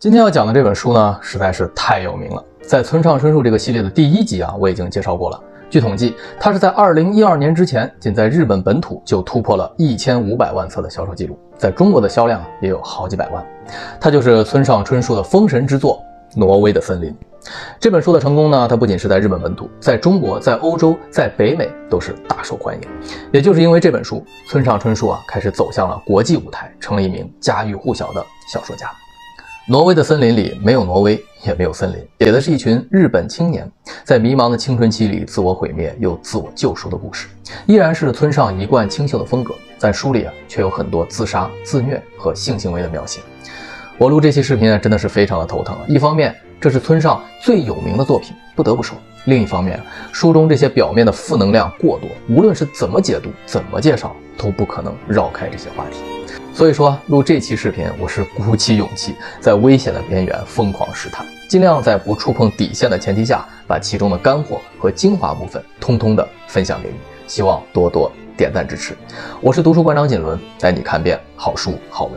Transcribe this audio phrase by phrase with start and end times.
[0.00, 2.42] 今天要讲的这本书呢，实在是太有名了。
[2.62, 5.38] 在村上春树这个系列的第一集啊，我已经介绍过了。
[5.68, 13.46] 据统计，它是在二零一二年之前，仅在日本本土就突破了一千五百万册的销售记录，在中国的销量也有好几百万。
[14.00, 16.02] 它就是村上春树的封神之作
[16.40, 17.10] 《挪威的森林》。
[17.78, 22.80] 这本书的成功呢，它不仅是在日本本土，在中国、在欧洲、在北美都是大受欢迎。
[23.30, 28.90] 也就是因为这本书，村上春树啊开始走向了国际舞台，成了一名家喻户晓的小说家。
[29.70, 33.70] 挪威的森林里没有挪威，也没有森林，写的是一群日本青年
[34.02, 37.28] 在迷茫的青春期里自我毁灭又自我救赎的故事，
[37.66, 39.54] 依然是村上一贯清秀的风格。
[39.78, 43.20] 但书里啊，却有很多自杀、自虐和性行为的描写。
[44.00, 45.76] 我录这期视频啊，真的是非常的头疼。
[45.86, 49.78] 一方面，这是村上最有名的作品，不得不说；另一方面，
[50.10, 55.98] 书中这些表面的负能量过多，无论是怎么解读、怎么介绍，都不可能绕开这些话题。
[56.54, 66.94] 所以说，录这期视频，我是鼓起勇气，在危险的边缘疯狂试探，尽量在不触碰底线的前提下，把其中的干货和精华部分通通的分享给你。
[67.26, 68.96] 希望多多点赞支持。
[69.42, 72.14] 我是读书馆长锦纶，带你看遍好书好文。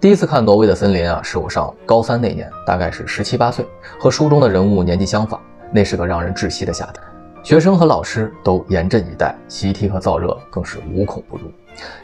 [0.00, 3.66] 第一次看《挪威的森林》啊，是我上高三那年，大概是十七八岁，
[3.98, 5.40] 和书中的人物年纪相仿。
[5.72, 7.02] 那是个让人窒息的夏天，
[7.42, 11.50] 学生和老师都严阵以待，习题和燥热更是无孔不入。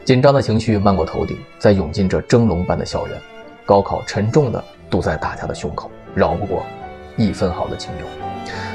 [0.03, 3.17] 紧张的情绪漫过头顶，在涌进这蒸笼般的校园，
[3.65, 6.65] 高考沉重的堵在大家的胸口，绕不过
[7.15, 8.05] 一分毫的情由。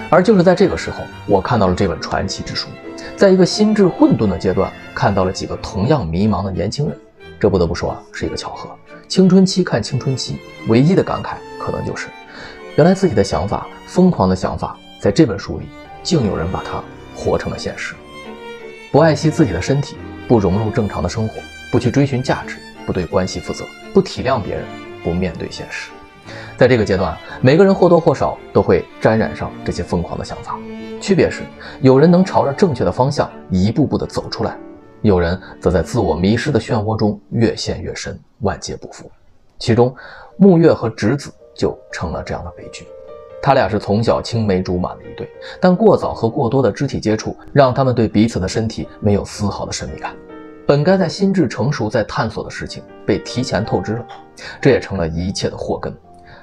[0.08, 2.68] 而就是在这个时候，我看到了这本传奇之书，
[3.16, 6.98] 在一个心智混沌的阶段，看到了几个同样迷茫的年轻人。
[7.40, 8.68] 这不得不说啊，是一个巧合。
[9.08, 10.38] 青春期看青春期，
[10.68, 12.08] 唯一的感慨可能就是，
[12.76, 15.66] 原来自己的想法，疯狂的想法，在这本书里，
[16.02, 16.82] 竟有人把它
[17.16, 17.94] 活成了现实。
[18.92, 19.96] 不爱惜自己的身体。
[20.28, 21.40] 不融入正常的生活，
[21.72, 24.64] 不去追寻价值，不对关系负责，不体谅别人，
[25.02, 25.90] 不面对现实。
[26.56, 30.56] 在这个阶段，每个人或多或少都会沾染上这些疯狂的想法。
[31.00, 31.42] 区别是，
[31.80, 34.56] 有人能朝着正确的方向一步步地走出来，
[35.02, 39.10] 有人则在自我迷失的漩涡中越陷越深，万劫不复。
[39.58, 39.94] 其中，
[40.36, 42.86] 木月和直子就成了这样的悲剧。
[43.42, 45.26] 他俩是从小青梅竹马的一对，
[45.58, 50.14] 但过早和过多的肢体接触，让他们对彼此的身体没有丝毫的神秘感。
[50.66, 54.06] 本该在心智成熟、在探索的事情，被提前透支了，
[54.60, 55.92] 这也成了一切的祸根。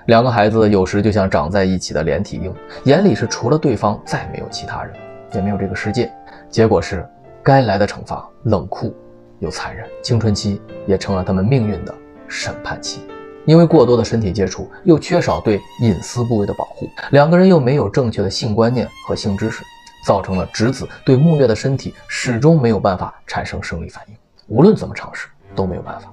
[0.07, 2.53] 两个孩子有时就像长在一起的连体婴，
[2.85, 4.95] 眼里是除了对方再没有其他人，
[5.33, 6.11] 也没有这个世界。
[6.49, 7.07] 结果是，
[7.47, 8.93] 该来的惩罚冷酷
[9.39, 11.95] 又残忍，青春期也成了他们命运的
[12.27, 12.99] 审判期。
[13.45, 19.63] 因为过多的身体接触，又缺少对隐私部位的保护，两个人又没有正确的性观念和性知识，
[20.05, 24.15] 造成了直子对木月的身体始终没有办法产生生理反应，
[24.49, 26.11] 无论怎么尝试都没有办法。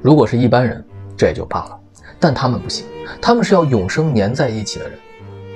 [0.00, 0.82] 如果是一般人，
[1.18, 1.78] 这也就罢了，
[2.18, 2.86] 但他们不行，
[3.20, 4.98] 他们是要永生粘在一起的人，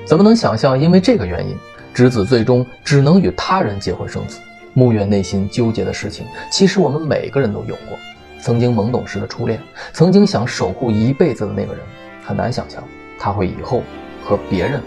[0.04, 1.56] 怎么能想象因为这个原因，
[1.94, 4.41] 直子最终只能与他人结婚生子？
[4.76, 7.98] 木月内心纠结的事情，其实我们每个人都有过。
[8.38, 9.59] 曾经懵懂时的初恋，
[9.94, 11.82] 曾经想守护一辈子的那个人，
[12.22, 12.84] 很难想象
[13.19, 13.82] 他会以后
[14.22, 14.82] 和别人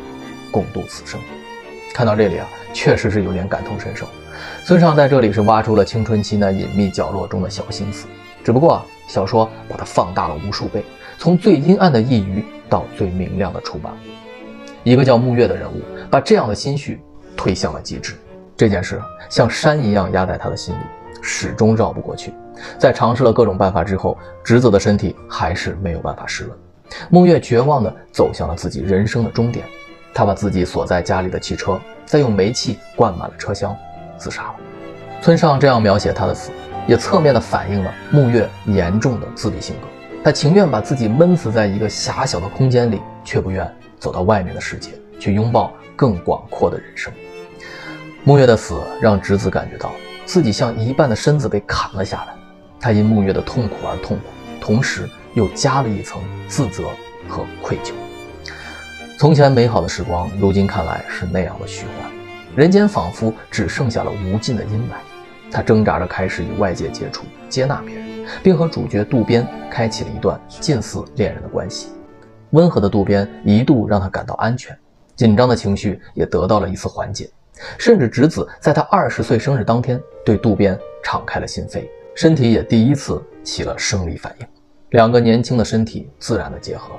[0.51, 1.19] 共度此生。
[1.91, 4.07] 看到这里啊，确实是有点感同身受。
[4.63, 8.05] 孙尚在这里是挖出了青春期那隐秘角落中的小心思，
[8.43, 10.83] 只不过啊，小说把它放大了无数倍，
[11.17, 13.91] 从最阴暗的一隅到最明亮的出版。
[14.83, 17.01] 一个叫木月的人物，把这样的心绪
[17.35, 18.13] 推向了极致。
[18.59, 20.79] 这件事像山一样压在他的心里，
[21.21, 22.33] 始终绕不过去。
[22.77, 26.57] 在尝试了各种办法之后，侄子的身体还是没有办法湿润。
[27.09, 29.65] 木月绝望地走向了自己人生的终点，
[30.13, 33.73] 他把自己锁在家里的汽车，再用煤气灌满了车厢，
[34.17, 34.55] 自杀了。
[35.21, 36.51] 村上这样描写他的死，
[36.85, 39.87] 也侧面地反映了木月严重的自闭性格。
[40.21, 43.65] 他情愿把自己闷死在一个狭小的空间里，却不愿
[43.97, 47.13] 走到外面的世界，去拥抱更广阔的人生。
[48.25, 49.91] 木月的死让直子感觉到
[50.25, 52.35] 自己像一半的身子被砍了下来。
[52.79, 54.23] 他因木月的痛苦而痛苦，
[54.59, 56.89] 同时又加了一层自责
[57.27, 57.91] 和愧疚。
[59.17, 62.11] 从前美好的时光，如今看来是那样的虚幻。
[62.55, 64.95] 人间仿佛只剩下了无尽的阴霾。
[65.51, 71.87] 他挣扎着开始与外界接触，接纳别人，并和主角渡边开启了一段近似恋人的关系。
[72.51, 74.77] 温和的渡边一度让他感到安全，
[75.15, 77.29] 紧张的情绪也得到了一次缓解。
[77.77, 81.87] 甚至直子在他二十岁生日当天，对渡边敞开了心扉。
[82.15, 84.47] 身体也第一次起了生理反应，
[84.89, 86.95] 两个年轻的身体自然的结合。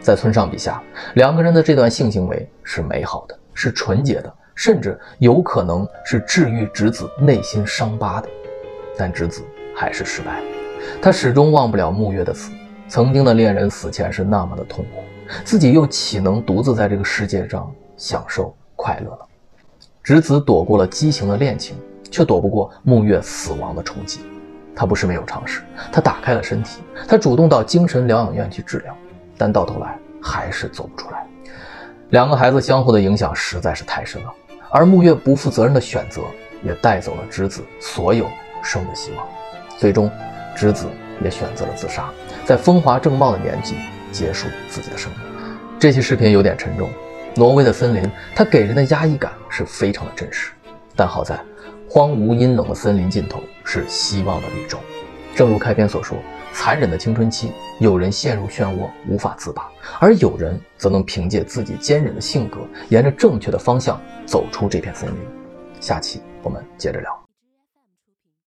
[0.00, 0.82] 在村上笔下，
[1.14, 8.28] 两个人的这段性行为是美好的，是纯洁的，甚至有可能是治愈直子内心伤疤的。
[8.96, 9.42] 但直子
[9.74, 10.46] 还是失败了，
[11.02, 12.50] 他始终忘不了木月的死，
[12.88, 15.02] 曾经的恋人死前是那么的痛苦，
[15.44, 19.18] 自己又岂能独自在这个世界上享受快乐呢？
[20.06, 21.76] 直子躲过了畸形的恋情，
[22.12, 24.20] 却躲不过沐月死亡的冲击。
[24.72, 28.96] 他不是没有尝试，他打开了身体，他主动到精神疗养院去治疗，
[29.36, 31.26] 但到头来还是走不出来。
[32.10, 34.32] 两个孩子相互的影响实在是太深了，
[34.70, 36.22] 而沐月不负责任的选择
[36.62, 38.28] 也带走了直子所有
[38.62, 39.26] 生的希望。
[39.76, 40.08] 最终，
[40.54, 40.86] 直子
[41.20, 42.08] 也选择了自杀，
[42.44, 43.74] 在风华正茂的年纪
[44.12, 45.20] 结束自己的生命。
[45.80, 46.88] 这期视频有点沉重，
[47.38, 50.52] 挪威的森林，它给人的压抑感是非常的真实，
[50.96, 51.38] 但好在。
[51.88, 54.78] 荒芜阴冷的森林尽头是希望的绿洲，
[55.34, 56.16] 正如开篇所说，
[56.52, 65.16] 残忍的青春期，有人陷入漩涡无法自拔，而有人则能凭借自己坚韧的性格，沿着正确的方向走出这片森林。
[65.78, 67.25] 下期我们接着聊。